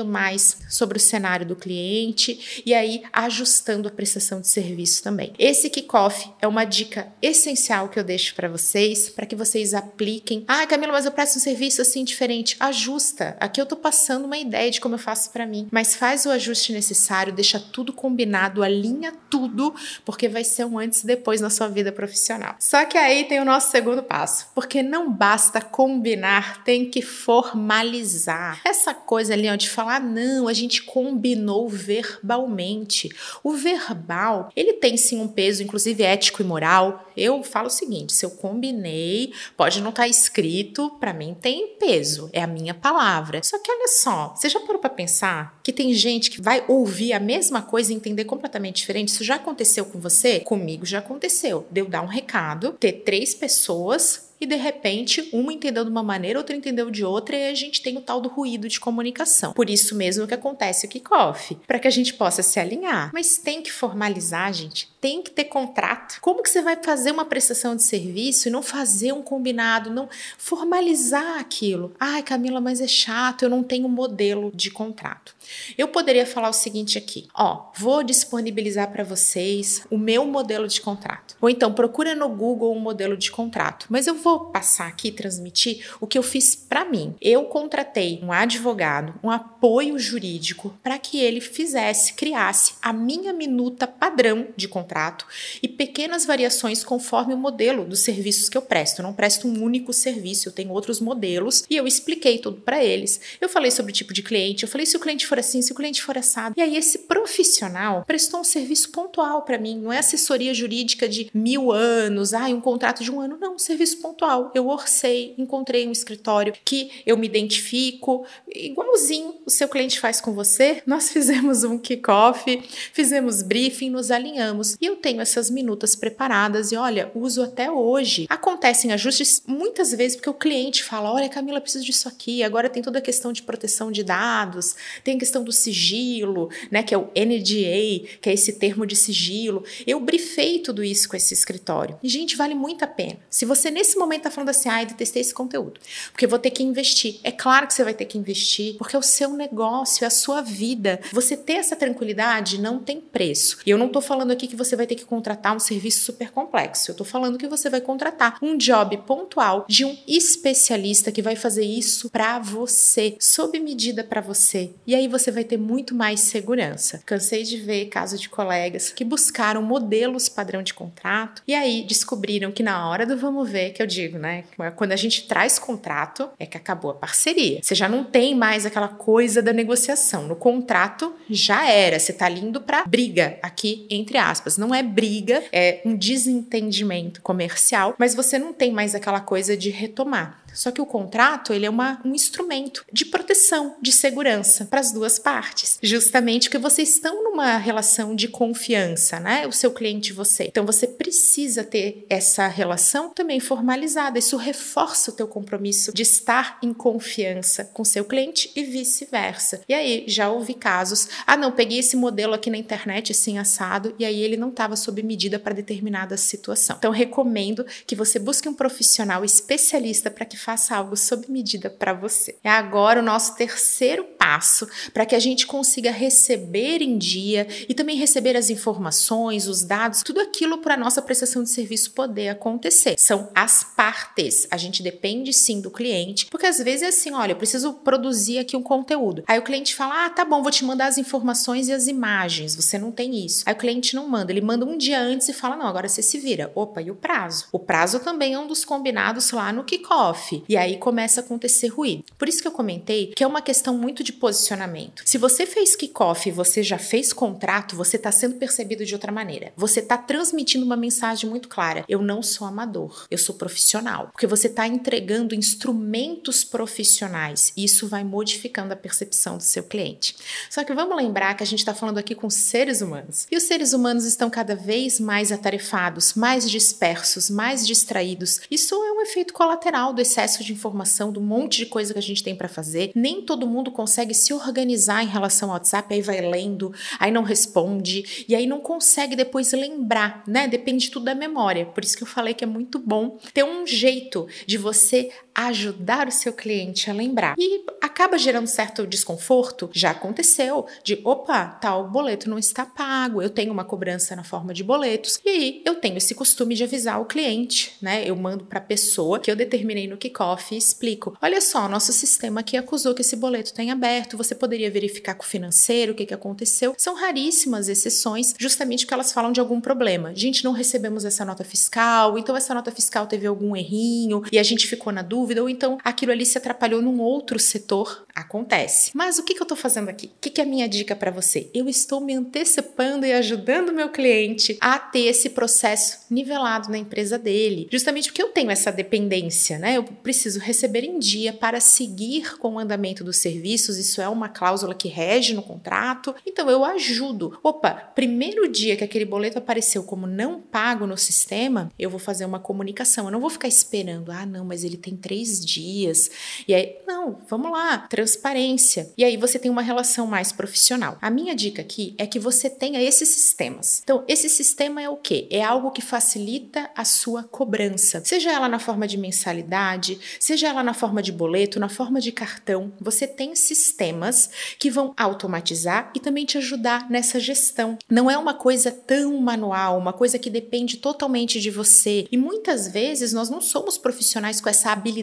mais 0.06 0.58
sobre 0.70 0.98
o 0.98 1.02
cenário 1.02 1.46
do 1.46 1.56
cliente 1.56 2.64
e 2.66 2.74
aí 2.74 3.04
ajustando 3.12 3.88
a 3.88 3.92
prestação 3.92 4.42
de 4.42 4.48
serviço 4.48 5.04
também. 5.04 5.34
Esse 5.38 5.70
kickoff 5.70 6.32
é 6.42 6.48
uma 6.48 6.64
dica 6.64 7.12
essencial 7.22 7.90
que 7.90 8.00
eu 8.00 8.04
deixo 8.04 8.36
para 8.36 8.48
vocês, 8.48 9.10
para 9.10 9.26
que 9.26 9.36
vocês 9.36 9.74
apliquem. 9.74 10.44
Ah, 10.48 10.66
Camila, 10.68 10.94
mas 10.94 11.06
eu 11.06 11.12
presto 11.12 11.38
um 11.38 11.42
serviço 11.42 11.82
assim 11.82 12.04
diferente. 12.04 12.56
Ajusta. 12.60 13.36
Aqui 13.40 13.60
eu 13.60 13.66
tô 13.66 13.76
passando 13.76 14.26
uma 14.26 14.38
ideia 14.38 14.70
de 14.70 14.80
como 14.80 14.96
eu 14.96 15.00
faço 15.00 15.32
para 15.32 15.46
mim, 15.46 15.68
mas 15.72 15.96
faz 15.96 16.26
o 16.26 16.30
ajuste 16.30 16.74
necessário, 16.74 17.34
deixa 17.34 17.60
tudo 17.60 17.94
combinado, 17.94 18.64
alinha 18.64 19.14
tudo, 19.30 19.74
porque 20.06 20.28
vai 20.28 20.44
ser 20.44 20.66
um 20.66 20.78
antes 20.78 21.04
e 21.04 21.08
depois 21.08 21.42
na 21.42 21.50
sua 21.50 21.68
vida 21.68 21.92
profissional. 21.92 22.56
Só 22.60 22.86
que 22.86 22.98
aí 22.98 23.26
tem 23.26 23.40
o 23.40 23.46
nosso 23.46 23.72
segundo 23.72 24.04
passo, 24.04 24.48
porque 24.54 24.84
não 24.84 25.12
basta 25.12 25.62
combinar, 25.62 26.64
tem 26.64 26.90
que 26.90 27.02
formalizar. 27.02 28.62
Essa 28.66 28.94
coisa 28.94 29.34
de 29.42 29.70
falar, 29.70 30.02
não, 30.02 30.48
a 30.48 30.54
gente 30.54 30.84
combinou 30.84 31.68
verbalmente. 31.68 33.10
O 33.44 33.54
verbal, 33.54 34.50
ele 34.56 34.74
tem 34.74 34.98
sim 34.98 35.20
um 35.20 35.28
peso, 35.28 35.64
inclusive 35.64 36.04
ético 36.04 36.42
e 36.42 36.46
moral. 36.46 37.12
Eu 37.16 37.44
falo 37.44 37.68
o 37.68 37.72
seguinte: 37.72 38.14
se 38.14 38.26
eu 38.26 38.32
combinei, 38.32 39.34
pode 39.56 39.82
não 39.82 39.90
estar 39.90 40.04
tá 40.04 40.08
escrito, 40.08 40.90
para 41.00 41.14
mim 41.14 41.36
tem 41.40 41.76
peso, 41.80 42.30
é 42.34 42.42
a 42.42 42.48
minha 42.48 42.74
palavra. 42.74 43.42
Só 43.44 43.60
que 43.60 43.72
olha 43.72 43.88
só, 43.88 44.34
você 44.36 44.50
já 44.50 44.60
parou 44.60 44.80
para 44.80 44.90
pensar 44.90 45.60
que 45.64 45.74
tem 45.74 45.94
gente 45.94 46.32
que 46.32 46.42
vai 46.42 46.64
ouvir 46.68 47.14
a 47.14 47.20
mesma 47.20 47.62
coisa 47.62 47.92
e 47.92 47.96
entender 47.96 48.26
completamente 48.26 48.78
diferente? 48.78 49.10
Isso 49.10 49.24
já 49.24 49.36
aconteceu 49.36 49.86
com 49.86 50.00
você? 50.00 50.40
Comigo 50.40 50.86
já 50.86 51.00
aconteceu. 51.00 51.68
Deu 51.70 51.86
dar 51.86 52.02
um 52.02 52.08
recado, 52.08 52.74
ter 52.74 52.94
três 53.04 53.34
pessoas 53.34 54.31
e 54.42 54.46
de 54.48 54.56
repente 54.56 55.30
uma 55.32 55.54
entendeu 55.54 55.86
de 55.86 55.92
uma 55.92 56.02
maneira, 56.02 56.40
outra 56.40 56.56
entendeu 56.56 56.90
de 56.90 57.06
outra 57.06 57.36
e 57.36 57.48
a 57.48 57.54
gente 57.54 57.82
tem 57.82 57.96
o 57.96 58.02
tal 58.02 58.20
do 58.20 58.28
ruído 58.28 58.68
de 58.68 58.80
comunicação. 58.80 59.54
Por 59.54 59.70
isso 59.70 59.96
mesmo 59.96 60.26
que 60.26 60.34
acontece 60.34 60.88
o 60.88 60.90
kickoff, 60.90 61.56
para 61.68 61.78
que 61.78 61.88
a 61.88 61.92
gente 61.92 62.16
possa 62.16 62.42
se 62.42 62.60
alinhar. 62.60 63.12
Mas 63.14 63.38
tem 63.38 63.62
que 63.62 63.72
formalizar, 63.72 64.52
gente, 64.52 64.90
tem 65.00 65.22
que 65.22 65.30
ter 65.30 65.46
contrato. 65.46 66.20
Como 66.20 66.42
que 66.42 66.50
você 66.50 66.62
vai 66.62 66.78
fazer 66.82 67.12
uma 67.12 67.26
prestação 67.26 67.76
de 67.76 67.84
serviço 67.84 68.48
e 68.48 68.52
não 68.52 68.64
fazer 68.64 69.14
um 69.14 69.22
combinado, 69.22 69.92
não 69.92 70.10
formalizar 70.38 71.40
aquilo? 71.40 71.94
Ai, 72.00 72.24
Camila, 72.24 72.60
mas 72.60 72.82
é 72.82 72.88
chato, 72.88 73.44
eu 73.44 73.50
não 73.50 73.62
tenho 73.62 73.88
modelo 73.88 74.52
de 74.56 74.72
contrato. 74.72 75.36
Eu 75.78 75.88
poderia 75.88 76.26
falar 76.26 76.50
o 76.50 76.54
seguinte 76.54 76.98
aqui, 76.98 77.28
ó, 77.34 77.72
vou 77.78 78.04
disponibilizar 78.04 78.92
para 78.92 79.04
vocês 79.04 79.86
o 79.90 79.98
meu 79.98 80.26
modelo 80.26 80.68
de 80.68 80.82
contrato. 80.82 81.36
Ou 81.42 81.50
então 81.50 81.74
procura 81.74 82.16
no 82.16 82.30
Google 82.30 82.76
um 82.76 82.80
modelo 82.80 83.18
de 83.18 83.30
contrato, 83.30 83.86
mas 83.90 84.08
eu 84.08 84.16
vou 84.16 84.31
vou 84.32 84.40
passar 84.52 84.88
aqui 84.88 85.12
transmitir 85.12 85.86
o 86.00 86.08
que 86.08 86.18
eu 86.18 86.24
fiz 86.24 86.56
para 86.56 86.86
mim. 86.86 87.16
Eu 87.22 87.46
contratei 87.46 88.20
um 88.24 88.32
advogado, 88.32 89.14
um 89.22 89.30
apoio 89.62 90.00
jurídico 90.00 90.76
para 90.82 90.98
que 90.98 91.20
ele 91.20 91.40
fizesse, 91.40 92.14
criasse 92.14 92.74
a 92.82 92.92
minha 92.92 93.32
minuta 93.32 93.86
padrão 93.86 94.48
de 94.58 94.68
contrato 94.68 95.24
e 95.62 95.68
pequenas 95.68 96.26
variações 96.26 96.84
conforme 96.84 97.36
o 97.36 97.38
modelo 97.38 97.86
dos 97.86 98.00
serviços 98.00 98.50
que 98.50 98.58
eu 98.58 98.64
presto. 98.64 99.00
Eu 99.00 99.04
não 99.04 99.14
presto 99.14 99.48
um 99.48 99.64
único 99.64 99.94
serviço, 99.94 100.50
eu 100.50 100.52
tenho 100.52 100.72
outros 100.72 101.00
modelos 101.00 101.64
e 101.70 101.76
eu 101.76 101.86
expliquei 101.86 102.40
tudo 102.40 102.60
para 102.60 102.84
eles. 102.84 103.22
Eu 103.40 103.48
falei 103.48 103.70
sobre 103.70 103.92
o 103.92 103.94
tipo 103.94 104.14
de 104.14 104.24
cliente, 104.24 104.64
eu 104.64 104.70
falei 104.70 104.88
se 104.88 104.98
o 104.98 105.00
cliente 105.00 105.28
for 105.28 105.38
assim, 105.38 105.62
se 105.62 105.72
o 105.72 105.76
cliente 105.76 106.02
for 106.02 106.18
assado. 106.18 106.56
E 106.58 106.62
aí 106.62 106.76
esse 106.76 106.98
profissional 106.98 108.04
prestou 108.08 108.40
um 108.40 108.44
serviço 108.44 108.92
pontual 108.92 109.44
para 109.44 109.60
mim, 109.60 109.78
não 109.78 109.94
é 109.94 110.00
assessoria 110.00 110.56
jurídica 110.56 111.08
de 111.08 111.30
mil 111.36 111.72
anos, 111.72 112.34
ah, 112.34 112.48
um 112.48 112.62
contrato 112.62 113.04
de 113.04 113.12
um 113.12 113.22
ano, 113.22 113.38
não, 113.40 113.54
um 113.54 113.60
serviço 113.60 113.98
pontual. 114.02 114.52
Eu 114.56 114.68
orcei, 114.68 115.36
encontrei 115.38 115.88
um 115.88 115.92
escritório 115.92 116.52
que 116.66 117.04
eu 117.06 117.16
me 117.16 117.28
identifico, 117.28 118.26
igualzinho 118.48 119.36
seu 119.52 119.68
cliente 119.68 120.00
faz 120.00 120.20
com 120.20 120.34
você. 120.34 120.82
Nós 120.86 121.10
fizemos 121.14 121.64
um 121.64 121.78
kickoff, 121.78 122.62
fizemos 122.94 123.42
briefing, 123.42 123.90
nos 123.90 124.12
alinhamos 124.12 124.76
e 124.80 124.86
eu 124.86 124.96
tenho 124.96 125.22
essas 125.22 125.50
minutas 125.50 125.96
preparadas 125.96 126.72
e 126.72 126.76
olha, 126.76 127.12
uso 127.14 127.44
até 127.44 127.70
hoje. 127.70 128.26
Acontecem 128.30 128.92
ajustes 128.92 129.44
muitas 129.46 129.92
vezes 129.92 130.16
porque 130.16 130.30
o 130.30 130.34
cliente 130.34 130.84
fala: 130.84 131.12
Olha, 131.12 131.30
Camila, 131.30 131.62
preciso 131.62 131.86
disso 131.86 132.08
aqui. 132.08 132.44
Agora 132.44 132.70
tem 132.70 132.82
toda 132.82 133.00
a 133.00 133.02
questão 133.02 133.32
de 133.32 133.44
proteção 133.44 133.92
de 133.92 134.04
dados, 134.04 134.76
tem 135.04 135.16
a 135.16 135.20
questão 135.20 135.44
do 135.44 135.52
sigilo, 135.52 136.50
né, 136.70 136.84
que 136.84 136.94
é 136.94 136.98
o 136.98 137.10
NDA, 137.16 138.08
que 138.22 138.30
é 138.30 138.34
esse 138.34 138.54
termo 138.54 138.86
de 138.86 138.96
sigilo. 138.96 139.64
Eu 139.86 140.00
briefei 140.00 140.60
tudo 140.60 140.84
isso 140.84 141.10
com 141.10 141.16
esse 141.16 141.34
escritório. 141.34 141.98
E, 142.02 142.10
gente, 142.10 142.36
vale 142.36 142.56
muito 142.56 142.84
a 142.84 142.88
pena. 142.88 143.18
Se 143.30 143.46
você 143.46 143.70
nesse 143.70 143.98
momento 143.98 144.24
tá 144.24 144.32
falando 144.32 144.50
assim, 144.50 144.70
ai, 144.70 144.86
detestei 144.86 145.22
esse 145.22 145.34
conteúdo, 145.34 145.80
porque 146.12 146.28
vou 146.28 146.40
ter 146.40 146.52
que 146.52 146.64
investir. 146.64 147.20
É 147.24 147.32
claro 147.32 147.68
que 147.68 147.74
você 147.74 147.84
vai 147.84 147.94
ter 147.94 148.06
que 148.06 148.18
investir, 148.18 148.76
porque 148.78 148.96
é 148.96 149.00
o 149.00 149.04
seu 149.04 149.30
negócio, 149.42 150.04
é 150.04 150.08
a 150.08 150.12
sua 150.12 150.42
vida. 150.42 151.00
Você 151.12 151.36
ter 151.36 151.54
essa 151.54 151.76
tranquilidade 151.76 152.62
não 152.62 152.80
tem 152.80 153.02
preço. 153.02 153.58
E 153.66 153.70
eu 153.70 153.78
não 153.78 153.90
tô 153.90 154.00
falando 154.00 154.32
aqui 154.32 154.48
que 154.48 154.56
você 154.56 154.76
vai 154.76 154.86
ter 154.86 154.96
que 154.96 155.06
contratar 155.06 155.56
um 155.56 155.60
serviço 155.60 156.04
super 156.04 156.30
complexo. 156.32 156.92
Eu 156.92 156.96
tô 156.96 157.04
falando 157.04 157.38
que 157.38 157.48
você 157.48 157.70
vai 157.70 157.82
contratar 157.82 158.38
um 158.42 158.58
job 158.58 158.98
pontual 159.00 159.66
de 159.68 159.84
um 159.86 159.98
especialista 160.08 161.12
que 161.12 161.22
vai 161.22 161.36
fazer 161.36 161.66
isso 161.66 162.10
para 162.10 162.40
você, 162.40 163.16
sob 163.20 163.60
medida 163.60 164.04
para 164.04 164.22
você. 164.22 164.72
E 164.86 164.94
aí 164.94 165.08
você 165.08 165.32
vai 165.32 165.44
ter 165.44 165.58
muito 165.58 165.96
mais 165.96 166.20
segurança. 166.20 167.02
Cansei 167.06 167.44
de 167.44 167.58
ver 167.58 167.86
casos 167.86 168.22
de 168.22 168.30
colegas 168.30 168.92
que 168.92 169.04
buscaram 169.04 169.62
modelos 169.62 170.30
padrão 170.30 170.62
de 170.62 170.74
contrato 170.74 171.42
e 171.48 171.54
aí 171.54 171.84
descobriram 171.88 172.52
que 172.52 172.64
na 172.64 172.88
hora 172.88 173.06
do 173.06 173.18
vamos 173.18 173.50
ver, 173.50 173.72
que 173.72 173.82
eu 173.82 173.88
digo, 173.88 174.18
né? 174.18 174.44
Quando 174.76 174.92
a 174.92 174.96
gente 174.96 175.28
traz 175.28 175.58
contrato, 175.58 176.30
é 176.40 176.46
que 176.46 176.58
acabou 176.58 176.92
a 176.92 176.96
parceria. 176.96 177.60
Você 177.62 177.76
já 177.76 177.88
não 177.88 178.04
tem 178.04 178.36
mais 178.36 178.66
aquela 178.66 178.88
coisa 178.88 179.31
da 179.40 179.54
negociação. 179.54 180.24
No 180.24 180.36
contrato 180.36 181.14
já 181.30 181.70
era. 181.70 182.00
Você 182.00 182.12
tá 182.12 182.28
lindo 182.28 182.60
para 182.60 182.84
briga 182.86 183.38
aqui 183.44 183.86
entre 183.88 184.18
aspas. 184.18 184.58
Não 184.58 184.74
é 184.74 184.82
briga, 184.82 185.44
é 185.52 185.82
um 185.86 185.96
desentendimento 185.96 187.22
comercial, 187.22 187.94
mas 188.00 188.16
você 188.16 188.40
não 188.40 188.52
tem 188.52 188.72
mais 188.72 188.96
aquela 188.96 189.20
coisa 189.20 189.56
de 189.56 189.70
retomar. 189.70 190.41
Só 190.54 190.72
que 190.72 190.82
o 190.82 190.86
contrato, 190.86 191.54
ele 191.54 191.66
é 191.66 191.70
uma, 191.70 192.02
um 192.04 192.14
instrumento 192.14 192.86
de 192.92 193.06
proteção, 193.06 193.76
de 193.82 193.92
segurança 193.92 194.66
para 194.66 194.80
as 194.80 194.92
duas 194.92 195.18
partes. 195.18 195.78
Justamente 195.82 196.50
porque 196.50 196.58
vocês 196.58 196.90
estão 196.90 197.24
numa 197.24 197.58
relação 197.58 198.16
de 198.16 198.28
confiança, 198.28 199.20
né? 199.20 199.48
O 199.48 199.52
seu 199.52 199.72
cliente 199.72 200.12
e 200.12 200.14
você. 200.14 200.46
Então 200.46 200.66
você 200.66 200.88
precisa 200.88 201.64
ter 201.64 202.06
essa 202.10 202.48
relação 202.48 203.10
também 203.10 203.40
formalizada. 203.40 204.20
Isso 204.20 204.38
reforça 204.38 205.12
o 205.12 205.14
teu 205.14 205.28
compromisso 205.28 205.94
de 205.94 206.02
estar 206.02 206.60
em 206.62 206.74
confiança 206.74 207.66
com 207.66 207.84
seu 207.84 208.06
cliente 208.06 208.52
e 208.56 208.64
vice-versa. 208.64 209.62
E 209.68 209.74
aí 209.74 210.06
já 210.08 210.30
ouvi 210.30 210.54
casos, 210.54 211.08
ah 211.26 211.38
não, 211.38 211.52
peguei 211.52 211.80
esse 211.80 211.96
modelo 211.96 212.34
aqui 212.34 212.50
na 212.50 212.58
internet 212.58 213.12
assim 213.12 213.38
assado 213.38 213.96
e 213.98 214.06
aí 214.06 214.22
ele 214.22 214.38
não 214.38 214.50
estava 214.50 214.76
sob 214.76 215.02
medida 215.04 215.40
para 215.40 215.54
determinada 215.54 216.18
situação. 216.18 216.76
Então 216.78 216.92
recomendo 216.92 217.66
que 217.86 217.96
você 217.96 218.20
busque 218.20 218.50
um 218.50 218.54
profissional 218.54 219.24
especialista 219.24 220.10
para 220.10 220.26
que 220.26 220.38
faça 220.42 220.76
algo 220.76 220.96
sob 220.96 221.26
medida 221.30 221.70
para 221.70 221.94
você. 221.94 222.38
É 222.44 222.50
agora 222.50 223.00
o 223.00 223.04
nosso 223.04 223.36
terceiro 223.36 224.04
passo 224.04 224.68
para 224.94 225.06
que 225.06 225.16
a 225.16 225.20
gente 225.20 225.46
consiga 225.46 225.92
receber 225.92 226.82
em 226.82 226.98
dia 226.98 227.48
e 227.68 227.74
também 227.74 227.98
receber 227.98 228.36
as 228.36 228.50
informações, 228.50 229.48
os 229.48 229.64
dados, 229.64 230.02
tudo 230.04 230.20
aquilo 230.20 230.60
para 230.60 230.78
nossa 230.78 231.02
prestação 231.02 231.44
de 231.44 231.50
serviço 231.50 231.92
poder 231.92 232.30
acontecer. 232.30 232.96
São 232.98 233.30
as 233.34 233.64
partes. 233.64 234.48
A 234.52 234.58
gente 234.58 234.84
depende 234.84 235.34
sim 235.34 235.62
do 235.62 235.72
cliente, 235.72 236.26
porque 236.28 236.46
às 236.46 236.58
vezes 236.58 236.82
é 236.82 236.88
assim, 236.88 237.12
olha, 237.14 237.34
eu 237.34 237.38
preciso 237.38 237.74
produzir 237.74 238.40
aqui 238.40 238.56
um 238.56 238.64
conteúdo. 238.64 239.24
Aí 239.28 239.40
o 239.40 239.44
cliente 239.44 239.76
fala: 239.76 240.06
"Ah, 240.06 240.10
tá 240.10 240.26
bom, 240.26 240.42
vou 240.42 240.52
te 240.52 240.66
mandar 240.66 240.88
as 240.88 240.98
informações 240.98 241.68
e 241.68 241.74
as 241.74 241.88
imagens. 241.88 242.56
Você 242.56 242.78
não 242.78 242.92
tem 242.92 243.26
isso". 243.26 243.44
Aí 243.46 243.54
o 243.54 243.58
cliente 243.58 243.96
não 243.96 244.08
manda, 244.08 244.32
ele 244.32 244.42
manda 244.42 244.66
um 244.66 244.78
dia 244.78 245.00
antes 245.00 245.30
e 245.30 245.34
fala: 245.34 245.56
"Não, 245.56 245.68
agora 245.68 245.88
você 245.88 246.02
se 246.02 246.18
vira". 246.20 246.52
Opa, 246.56 246.82
e 246.82 246.92
o 246.92 246.96
prazo? 246.96 247.48
O 247.52 247.60
prazo 247.60 248.00
também 248.00 248.34
é 248.34 248.40
um 248.40 248.48
dos 248.48 248.66
combinados 248.66 249.32
lá 249.32 249.52
no 249.52 249.64
kickoff. 249.64 250.31
E 250.48 250.58
aí 250.58 250.78
começa 250.78 251.22
a 251.22 251.24
acontecer 251.24 251.68
ruído. 251.68 252.04
Por 252.18 252.28
isso 252.28 252.42
que 252.42 252.48
eu 252.48 252.52
comentei 252.52 253.08
que 253.08 253.24
é 253.24 253.28
uma 253.28 253.42
questão 253.42 253.78
muito 253.78 254.04
de 254.04 254.14
posicionamento. 254.14 255.04
Se 255.06 255.18
você 255.18 255.46
fez 255.46 255.76
kickoff 255.76 256.30
você 256.32 256.64
já 256.64 256.78
fez 256.78 257.14
contrato, 257.14 257.76
você 257.76 257.98
está 257.98 258.12
sendo 258.12 258.36
percebido 258.36 258.86
de 258.86 258.94
outra 258.94 259.12
maneira. 259.12 259.54
Você 259.56 259.80
está 259.80 259.98
transmitindo 259.98 260.66
uma 260.66 260.78
mensagem 260.78 261.30
muito 261.30 261.48
clara. 261.48 261.86
Eu 261.88 262.02
não 262.02 262.22
sou 262.22 262.48
amador, 262.48 263.06
eu 263.10 263.18
sou 263.18 263.36
profissional. 263.36 264.10
Porque 264.12 264.28
você 264.28 264.48
está 264.48 264.68
entregando 264.68 265.36
instrumentos 265.36 266.44
profissionais. 266.44 267.52
E 267.56 267.64
isso 267.64 267.88
vai 267.88 268.04
modificando 268.04 268.74
a 268.74 268.78
percepção 268.78 269.38
do 269.38 269.44
seu 269.44 269.64
cliente. 269.64 270.16
Só 270.50 270.64
que 270.64 270.74
vamos 270.74 270.96
lembrar 270.96 271.36
que 271.36 271.44
a 271.44 271.48
gente 271.48 271.60
está 271.60 271.74
falando 271.74 271.98
aqui 271.98 272.16
com 272.16 272.30
seres 272.30 272.82
humanos. 272.82 273.28
E 273.32 273.38
os 273.38 273.44
seres 273.44 273.74
humanos 273.74 274.06
estão 274.06 274.30
cada 274.30 274.56
vez 274.56 275.00
mais 275.00 275.32
atarefados, 275.32 276.14
mais 276.14 276.50
dispersos, 276.50 277.30
mais 277.30 277.66
distraídos. 277.66 278.42
Isso 278.50 278.76
é 278.76 278.92
um 278.92 279.02
efeito 279.02 279.34
colateral 279.34 279.94
do 279.94 280.02
excesso 280.02 280.21
de 280.44 280.54
informação, 280.54 281.12
do 281.12 281.22
monte 281.22 281.58
de 281.58 281.66
coisa 281.66 281.94
que 281.94 282.00
a 282.00 282.02
gente 282.02 282.24
tem 282.24 282.36
para 282.36 282.48
fazer. 282.48 282.92
Nem 282.96 283.22
todo 283.22 283.48
mundo 283.48 283.72
consegue 283.72 284.14
se 284.14 284.34
organizar 284.34 285.04
em 285.04 285.08
relação 285.08 285.50
ao 285.50 285.56
WhatsApp, 285.56 285.94
aí 285.94 286.02
vai 286.02 286.22
lendo, 286.22 286.74
aí 287.00 287.12
não 287.12 287.24
responde, 287.24 288.26
e 288.28 288.36
aí 288.36 288.46
não 288.46 288.60
consegue 288.60 289.16
depois 289.16 289.52
lembrar, 289.52 290.24
né? 290.28 290.48
Depende 290.48 290.90
tudo 290.90 291.06
da 291.06 291.16
memória. 291.16 291.66
Por 291.66 291.84
isso 291.84 291.98
que 291.98 292.04
eu 292.04 292.08
falei 292.08 292.34
que 292.34 292.44
é 292.44 292.48
muito 292.48 292.80
bom 292.80 293.18
ter 293.34 293.44
um 293.44 293.66
jeito 293.66 294.28
de 294.46 294.58
você 294.58 295.10
ajudar 295.34 296.08
o 296.08 296.12
seu 296.12 296.34
cliente 296.34 296.90
a 296.90 296.94
lembrar. 296.94 297.36
E 297.38 297.64
acaba 297.82 298.18
gerando 298.18 298.48
certo 298.48 298.86
desconforto, 298.86 299.70
já 299.74 299.92
aconteceu, 299.92 300.66
de 300.84 301.00
opa, 301.04 301.46
tal 301.46 301.90
boleto 301.90 302.30
não 302.30 302.38
está 302.38 302.66
pago, 302.66 303.22
eu 303.22 303.30
tenho 303.30 303.52
uma 303.52 303.64
cobrança 303.64 304.16
na 304.16 304.24
forma 304.24 304.54
de 304.54 304.64
boletos, 304.64 305.20
e 305.26 305.30
aí 305.30 305.62
eu 305.66 305.76
tenho 305.76 305.98
esse 305.98 306.14
costume 306.14 306.56
de 306.56 306.64
avisar 306.64 307.02
o 307.02 307.06
cliente, 307.06 307.74
né? 307.82 308.04
Eu 308.08 308.16
mando 308.16 308.46
para 308.46 308.60
a 308.60 308.64
pessoa 308.64 309.20
que 309.20 309.30
eu 309.30 309.36
determinei 309.36 309.88
no 309.88 309.98
kickoff 309.98 310.54
e 310.54 310.58
explico: 310.58 311.18
olha 311.22 311.42
só, 311.42 311.68
nosso 311.68 311.92
sistema 311.92 312.42
aqui 312.42 312.58
acusou 312.58 312.94
que 312.94 313.02
esse 313.02 313.16
boleto 313.16 313.54
tem 313.54 313.72
aberto, 313.72 314.18
você 314.18 314.36
poderia 314.36 314.70
verificar 314.70 315.16
com 315.16 315.24
o 315.24 315.28
financeiro 315.28 315.92
o 315.92 315.96
que, 315.96 316.06
que 316.06 316.14
aconteceu. 316.14 316.74
São 316.78 316.96
raríssimas 316.96 317.70
exceções, 317.70 318.34
justamente 318.38 318.86
porque 318.86 318.94
elas 318.94 319.12
falam 319.12 319.32
de 319.32 319.40
algum 319.40 319.62
problema. 319.62 320.14
Gente, 320.16 320.44
não 320.44 320.52
recebemos 320.52 321.06
essa 321.06 321.26
nota 321.26 321.44
fiscal, 321.44 322.18
então 322.18 322.36
essa 322.36 322.54
nota 322.54 322.72
fiscal 322.72 323.08
teve 323.08 323.28
algum 323.28 323.56
errinho 323.56 324.24
e 324.32 324.40
a 324.40 324.44
gente 324.44 324.68
ficou 324.68 324.92
na 324.92 325.02
dúvida, 325.02 325.21
ou 325.22 325.50
então 325.50 325.78
aquilo 325.84 326.12
ali 326.12 326.26
se 326.26 326.38
atrapalhou 326.38 326.82
num 326.82 327.00
outro 327.00 327.40
setor. 327.40 328.06
Acontece. 328.14 328.92
Mas 328.94 329.18
o 329.18 329.24
que, 329.24 329.34
que 329.34 329.42
eu 329.42 329.46
estou 329.46 329.58
fazendo 329.58 329.90
aqui? 329.90 330.08
O 330.08 330.20
que, 330.20 330.30
que 330.30 330.42
é 330.42 330.44
a 330.44 330.48
minha 330.48 330.68
dica 330.68 330.96
para 330.96 331.12
você? 331.12 331.50
Eu 331.54 331.70
estou 331.70 332.02
me 332.02 332.14
antecipando 332.14 333.06
e 333.06 333.14
ajudando 333.14 333.72
meu 333.72 333.90
cliente 333.90 334.58
a 334.60 334.78
ter 334.78 335.06
esse 335.06 335.30
processo 335.30 336.00
nivelado 336.10 336.70
na 336.70 336.78
empresa 336.78 337.18
dele, 337.18 337.68
justamente 337.72 338.10
porque 338.10 338.22
eu 338.22 338.30
tenho 338.30 338.52
essa 338.52 338.72
dependência, 338.72 339.58
né? 339.58 339.78
Eu 339.78 339.84
preciso 339.84 340.40
receber 340.40 340.84
em 340.84 341.00
dia 341.00 341.32
para 341.32 341.60
seguir 341.60 342.38
com 342.38 342.56
o 342.56 342.60
andamento 342.60 343.04
dos 343.04 343.18
serviços, 343.18 343.78
isso 343.78 344.02
é 344.02 344.10
uma 344.10 344.30
cláusula 344.30 344.76
que 344.76 344.88
rege 344.88 345.34
no 345.34 345.42
contrato, 345.42 346.14
então 346.26 346.50
eu 346.50 346.66
ajudo. 346.66 347.40
Opa, 347.42 347.72
primeiro 347.96 348.48
dia 348.50 348.76
que 348.76 348.84
aquele 348.84 349.06
boleto 349.06 349.38
apareceu 349.38 349.84
como 349.84 350.06
não 350.06 350.42
pago 350.42 350.86
no 350.86 350.98
sistema, 350.98 351.72
eu 351.80 351.90
vou 351.90 352.00
fazer 352.00 352.26
uma 352.26 352.40
comunicação, 352.40 353.06
eu 353.06 353.12
não 353.12 353.20
vou 353.20 353.30
ficar 353.30 353.48
esperando, 353.48 354.12
ah, 354.12 354.26
não, 354.26 354.46
mas 354.46 354.64
ele 354.64 354.78
tem 354.78 354.96
três 355.12 355.46
dias, 355.46 356.10
e 356.48 356.56
aí, 356.56 356.78
não, 356.88 357.18
vamos 357.28 357.52
lá, 357.52 357.80
transparência. 357.80 358.94
E 358.98 359.04
aí 359.04 359.18
você 359.18 359.38
tem 359.38 359.52
uma 359.52 359.62
relação 359.62 360.08
mais 360.08 360.32
profissional. 360.32 360.98
A 361.02 361.10
minha 361.10 361.36
dica 361.36 361.62
aqui 361.62 361.94
é 361.98 362.08
que 362.08 362.18
você 362.18 362.50
tenha 362.50 362.82
esses 362.82 363.10
sistemas. 363.10 363.82
Então, 363.84 364.06
esse 364.08 364.30
sistema 364.30 364.82
é 364.82 364.88
o 364.88 364.96
quê? 364.96 365.28
É 365.30 365.44
algo 365.44 365.72
que 365.72 365.82
facilita 365.82 366.70
a 366.74 366.86
sua 366.86 367.24
cobrança. 367.24 368.02
Seja 368.06 368.32
ela 368.32 368.48
na 368.48 368.58
forma 368.58 368.88
de 368.88 368.98
mensalidade, 368.98 370.00
seja 370.18 370.48
ela 370.48 370.64
na 370.64 370.74
forma 370.74 371.02
de 371.04 371.12
boleto, 371.12 371.60
na 371.60 371.68
forma 371.68 372.00
de 372.00 372.14
cartão, 372.14 372.72
você 372.80 373.06
tem 373.06 373.36
sistemas 373.36 374.30
que 374.58 374.70
vão 374.70 374.94
automatizar 374.96 375.92
e 375.94 376.00
também 376.00 376.24
te 376.24 376.38
ajudar 376.38 376.90
nessa 376.90 377.20
gestão. 377.20 377.78
Não 377.90 378.10
é 378.10 378.18
uma 378.18 378.34
coisa 378.34 378.72
tão 378.72 379.18
manual, 379.18 379.78
uma 379.78 379.92
coisa 379.92 380.18
que 380.18 380.30
depende 380.30 380.78
totalmente 380.78 381.42
de 381.42 381.52
você. 381.52 382.08
E 382.10 382.16
muitas 382.16 382.70
vezes 382.70 383.12
nós 383.12 383.30
não 383.30 383.42
somos 383.42 383.78
profissionais 383.78 384.40
com 384.40 384.48
essa 384.48 384.72
habilidade 384.72 385.01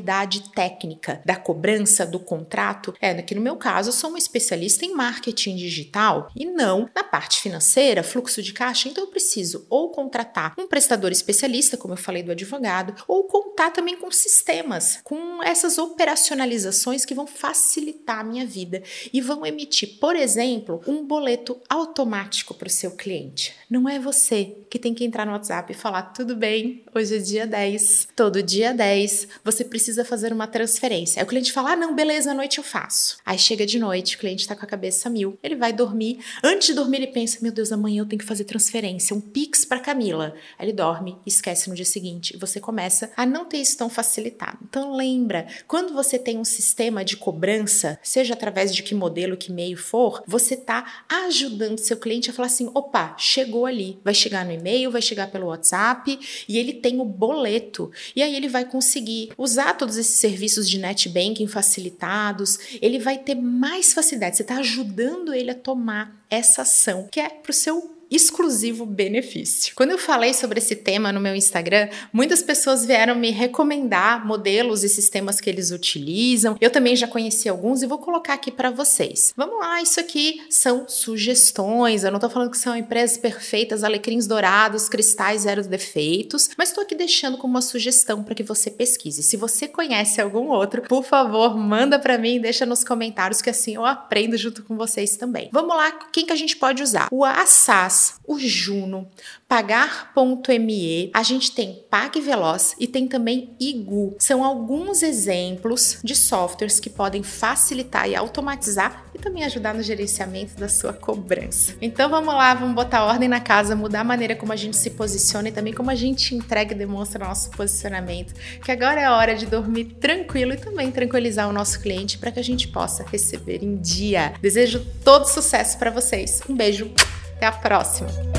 técnica 0.55 1.21
da 1.25 1.37
cobrança, 1.37 2.07
do 2.07 2.19
contrato. 2.19 2.95
É, 3.01 3.11
aqui 3.11 3.35
no 3.35 3.41
meu 3.41 3.57
caso, 3.57 3.89
eu 3.89 3.93
sou 3.93 4.11
uma 4.11 4.19
especialista 4.19 4.85
em 4.85 4.95
marketing 4.95 5.57
digital 5.57 6.31
e 6.35 6.45
não 6.45 6.89
na 6.95 7.05
parte 7.05 7.41
financeira, 7.41 8.03
fluxo 8.03 8.43
de 8.43 8.53
caixa. 8.53 8.89
Então 8.89 9.05
eu 9.05 9.11
preciso 9.11 9.67
ou 9.69 9.91
contratar 9.91 10.55
um 10.59 10.67
prestador 10.67 11.13
especialista, 11.13 11.77
como 11.77 11.95
eu 11.95 11.99
falei 11.99 12.23
do 12.23 12.33
advogado, 12.33 12.95
ou 13.07 13.25
contar 13.25 13.71
também 13.71 13.97
com 13.97 14.11
sistemas, 14.11 15.01
com 15.05 15.43
essas 15.43 15.79
operacionalizações 15.79 17.05
que 17.05 17.15
vão 17.15 17.27
facilitar 17.27 18.21
a 18.21 18.25
minha 18.25 18.47
vida 18.47 18.83
e 19.13 19.21
vão 19.21 19.45
emitir, 19.47 19.99
por 20.01 20.17
exemplo, 20.17 20.81
um 20.87 21.05
boleto 21.05 21.61
automático 21.69 22.55
para 22.55 22.69
o 22.69 22.71
seu 22.71 22.93
cliente. 22.93 23.55
Não 23.71 23.89
é 23.89 23.99
você 23.99 24.57
que 24.71 24.79
tem 24.79 24.95
que 24.95 25.05
entrar 25.05 25.27
no 25.27 25.33
WhatsApp 25.33 25.73
e 25.73 25.77
falar: 25.77 26.03
tudo 26.03 26.35
bem, 26.37 26.85
hoje 26.95 27.17
é 27.17 27.19
dia 27.19 27.47
10, 27.47 28.09
todo 28.15 28.43
dia 28.43 28.73
10, 28.73 29.29
você 29.45 29.65
precisa 29.65 29.88
fazer 30.05 30.33
uma 30.33 30.47
transferência. 30.47 31.21
Aí 31.21 31.25
o 31.25 31.29
cliente 31.29 31.53
fala: 31.53 31.73
ah, 31.73 31.77
não, 31.77 31.95
beleza, 31.95 32.31
à 32.31 32.35
noite 32.35 32.59
eu 32.59 32.65
faço. 32.65 33.19
Aí 33.25 33.39
chega 33.39 33.67
de 33.67 33.79
noite, 33.79 34.17
o 34.17 34.19
cliente 34.19 34.43
está 34.43 34.55
com 34.55 34.65
a 34.65 34.69
cabeça 34.69 35.09
mil, 35.09 35.39
ele 35.43 35.57
vai 35.57 35.73
dormir. 35.73 36.19
Antes 36.43 36.69
de 36.69 36.75
dormir, 36.75 36.99
ele 36.99 37.09
pensa: 37.09 37.39
meu 37.41 37.53
Deus, 37.53 37.73
amanhã 37.73 38.01
eu 38.01 38.07
tenho 38.07 38.21
que 38.21 38.27
fazer 38.27 38.45
transferência, 38.45 39.15
um 39.15 39.21
Pix 39.21 39.65
para 39.65 39.81
Camila. 39.81 40.35
Aí 40.59 40.67
ele 40.67 40.73
dorme, 40.73 41.19
esquece 41.27 41.69
no 41.69 41.75
dia 41.75 41.85
seguinte 41.85 42.35
e 42.35 42.39
você 42.39 42.61
começa 42.61 43.11
a 43.17 43.25
não 43.25 43.45
ter 43.45 43.59
isso 43.59 43.77
tão 43.77 43.89
facilitado. 43.89 44.59
Então 44.69 44.95
lembra, 44.95 45.47
quando 45.67 45.93
você 45.93 46.19
tem 46.19 46.39
um 46.39 46.45
sistema 46.45 47.05
de 47.05 47.17
cobrança, 47.17 47.99
seja 48.03 48.35
através 48.35 48.75
de 48.75 48.83
que 48.83 48.95
modelo, 48.95 49.37
que 49.37 49.53
meio 49.53 49.77
for, 49.77 50.23
você 50.27 50.55
está 50.55 51.05
ajudando 51.09 51.79
seu 51.79 51.97
cliente 51.97 52.31
a 52.31 52.33
falar 52.33 52.47
assim: 52.47 52.71
opa, 52.75 53.15
chegou 53.19 53.67
ali, 53.67 53.99
vai 54.05 54.15
chegar 54.15 54.45
no 54.45 54.53
e-mail, 54.53 54.91
vai 54.91 55.03
chegar 55.03 55.31
pelo 55.31 55.47
WhatsApp 55.47 56.19
e 56.49 56.59
ele 56.59 56.73
tem 56.73 57.01
o 57.01 57.05
boleto. 57.05 57.91
E 58.15 58.23
aí 58.23 58.35
ele 58.35 58.49
vai 58.49 58.65
conseguir 58.65 59.31
usar 59.37 59.75
todos 59.79 59.97
esses 59.97 60.17
serviços 60.17 60.69
de 60.69 60.79
net 60.79 61.09
banking 61.09 61.47
facilitados, 61.47 62.59
ele 62.83 62.99
vai 62.99 63.17
ter 63.17 63.35
mais 63.35 63.93
facilidade. 63.93 64.37
Você 64.37 64.43
está 64.43 64.57
ajudando 64.57 65.33
ele 65.33 65.51
a 65.51 65.55
tomar 65.55 66.25
essa 66.29 66.63
ação 66.63 67.09
que 67.11 67.21
é 67.21 67.29
para 67.29 67.51
o 67.51 67.55
seu 67.55 67.98
exclusivo 68.11 68.87
benefício. 68.87 69.73
Quando 69.75 69.91
eu 69.91 69.99
falei 69.99 70.33
sobre 70.33 70.59
esse 70.59 70.77
tema 70.77 71.13
no 71.13 71.21
meu 71.21 71.35
Instagram, 71.35 71.89
muitas 72.13 72.43
pessoas 72.43 72.85
vieram 72.85 73.15
me 73.15 73.31
recomendar 73.31 74.27
modelos 74.27 74.83
e 74.85 74.89
sistemas 74.89 75.41
que 75.41 75.51
eles 75.51 75.71
utilizam. 75.71 76.57
Eu 76.61 76.71
também 76.71 76.97
já 76.97 77.07
conheci 77.07 77.49
alguns 77.49 77.83
e 77.83 77.87
vou 77.87 77.99
colocar 77.99 78.35
aqui 78.35 78.51
para 78.51 78.71
vocês. 78.71 79.33
Vamos 79.37 79.59
lá, 79.59 79.83
isso 79.83 80.01
aqui 80.01 80.43
são 80.49 80.89
sugestões. 80.89 82.05
Eu 82.05 82.11
não 82.11 82.19
tô 82.19 82.31
falando 82.31 82.51
que 82.51 82.59
são 82.59 82.77
empresas 82.77 83.19
perfeitas, 83.19 83.85
alecrins 83.85 84.27
dourados, 84.27 84.89
cristais 84.89 85.43
zero 85.43 85.63
defeitos, 85.67 86.51
mas 86.57 86.71
estou 86.71 86.83
aqui 86.83 86.95
deixando 86.95 87.37
como 87.37 87.55
uma 87.55 87.63
sugestão 87.63 88.23
para 88.23 88.35
que 88.35 88.43
você 88.43 88.71
pesquise. 88.71 89.23
Se 89.23 89.37
você 89.37 89.69
conhece 89.69 90.21
algum 90.21 90.49
outro, 90.49 90.83
por 90.83 91.05
favor, 91.05 91.57
manda 91.57 91.99
para 91.99 92.17
mim, 92.17 92.41
deixa 92.41 92.65
nos 92.65 92.85
comentários 92.85 93.43
que 93.43 93.51
assim 93.51 93.75
eu 93.75 93.85
aprendo 93.85 94.37
junto 94.37 94.63
com 94.63 94.77
vocês 94.77 95.17
também. 95.17 95.49
Vamos 95.53 95.77
lá, 95.77 95.91
quem 96.13 96.25
que 96.25 96.33
a 96.33 96.37
gente 96.37 96.57
pode 96.57 96.83
usar? 96.83 97.09
O 97.11 97.25
Assas 97.25 97.98
O 98.27 98.39
Juno, 98.39 99.09
Pagar.me, 99.49 101.11
a 101.15 101.23
gente 101.23 101.53
tem 101.53 101.83
PagVeloz 101.91 102.77
e 102.79 102.87
tem 102.87 103.09
também 103.09 103.57
Igu. 103.59 104.15
São 104.19 104.45
alguns 104.45 105.03
exemplos 105.03 105.99
de 106.05 106.15
softwares 106.15 106.79
que 106.79 106.91
podem 106.91 107.23
facilitar 107.23 108.09
e 108.09 108.15
automatizar 108.15 109.07
e 109.15 109.19
também 109.19 109.45
ajudar 109.45 109.73
no 109.75 109.83
gerenciamento 109.83 110.55
da 110.61 110.69
sua 110.69 110.93
cobrança. 110.93 111.75
Então 111.81 112.11
vamos 112.11 112.35
lá, 112.35 112.53
vamos 112.53 112.75
botar 112.75 113.05
ordem 113.05 113.29
na 113.29 113.41
casa, 113.41 113.75
mudar 113.75 114.01
a 114.01 114.05
maneira 114.05 114.37
como 114.37 114.53
a 114.53 114.57
gente 114.57 114.77
se 114.77 114.91
posiciona 114.91 115.49
e 115.49 115.53
também 115.53 115.73
como 115.73 115.91
a 115.91 115.95
gente 115.95 116.35
entrega 116.35 116.75
e 116.75 116.77
demonstra 116.79 117.25
nosso 117.25 117.51
posicionamento. 117.51 118.35
Que 118.63 118.71
agora 118.71 119.01
é 119.01 119.05
a 119.07 119.17
hora 119.17 119.35
de 119.35 119.47
dormir 119.47 119.97
tranquilo 119.99 120.53
e 120.53 120.57
também 120.59 120.91
tranquilizar 120.91 121.49
o 121.49 121.53
nosso 121.53 121.81
cliente 121.81 122.19
para 122.19 122.31
que 122.31 122.39
a 122.39 122.45
gente 122.45 122.69
possa 122.69 123.05
receber 123.11 123.65
em 123.65 123.77
dia. 123.77 124.35
Desejo 124.43 124.87
todo 125.03 125.25
sucesso 125.25 125.79
para 125.79 125.91
vocês. 125.91 126.43
Um 126.49 126.55
beijo, 126.55 126.93
até 127.39 127.47
a 127.47 127.53
próxima! 127.53 128.38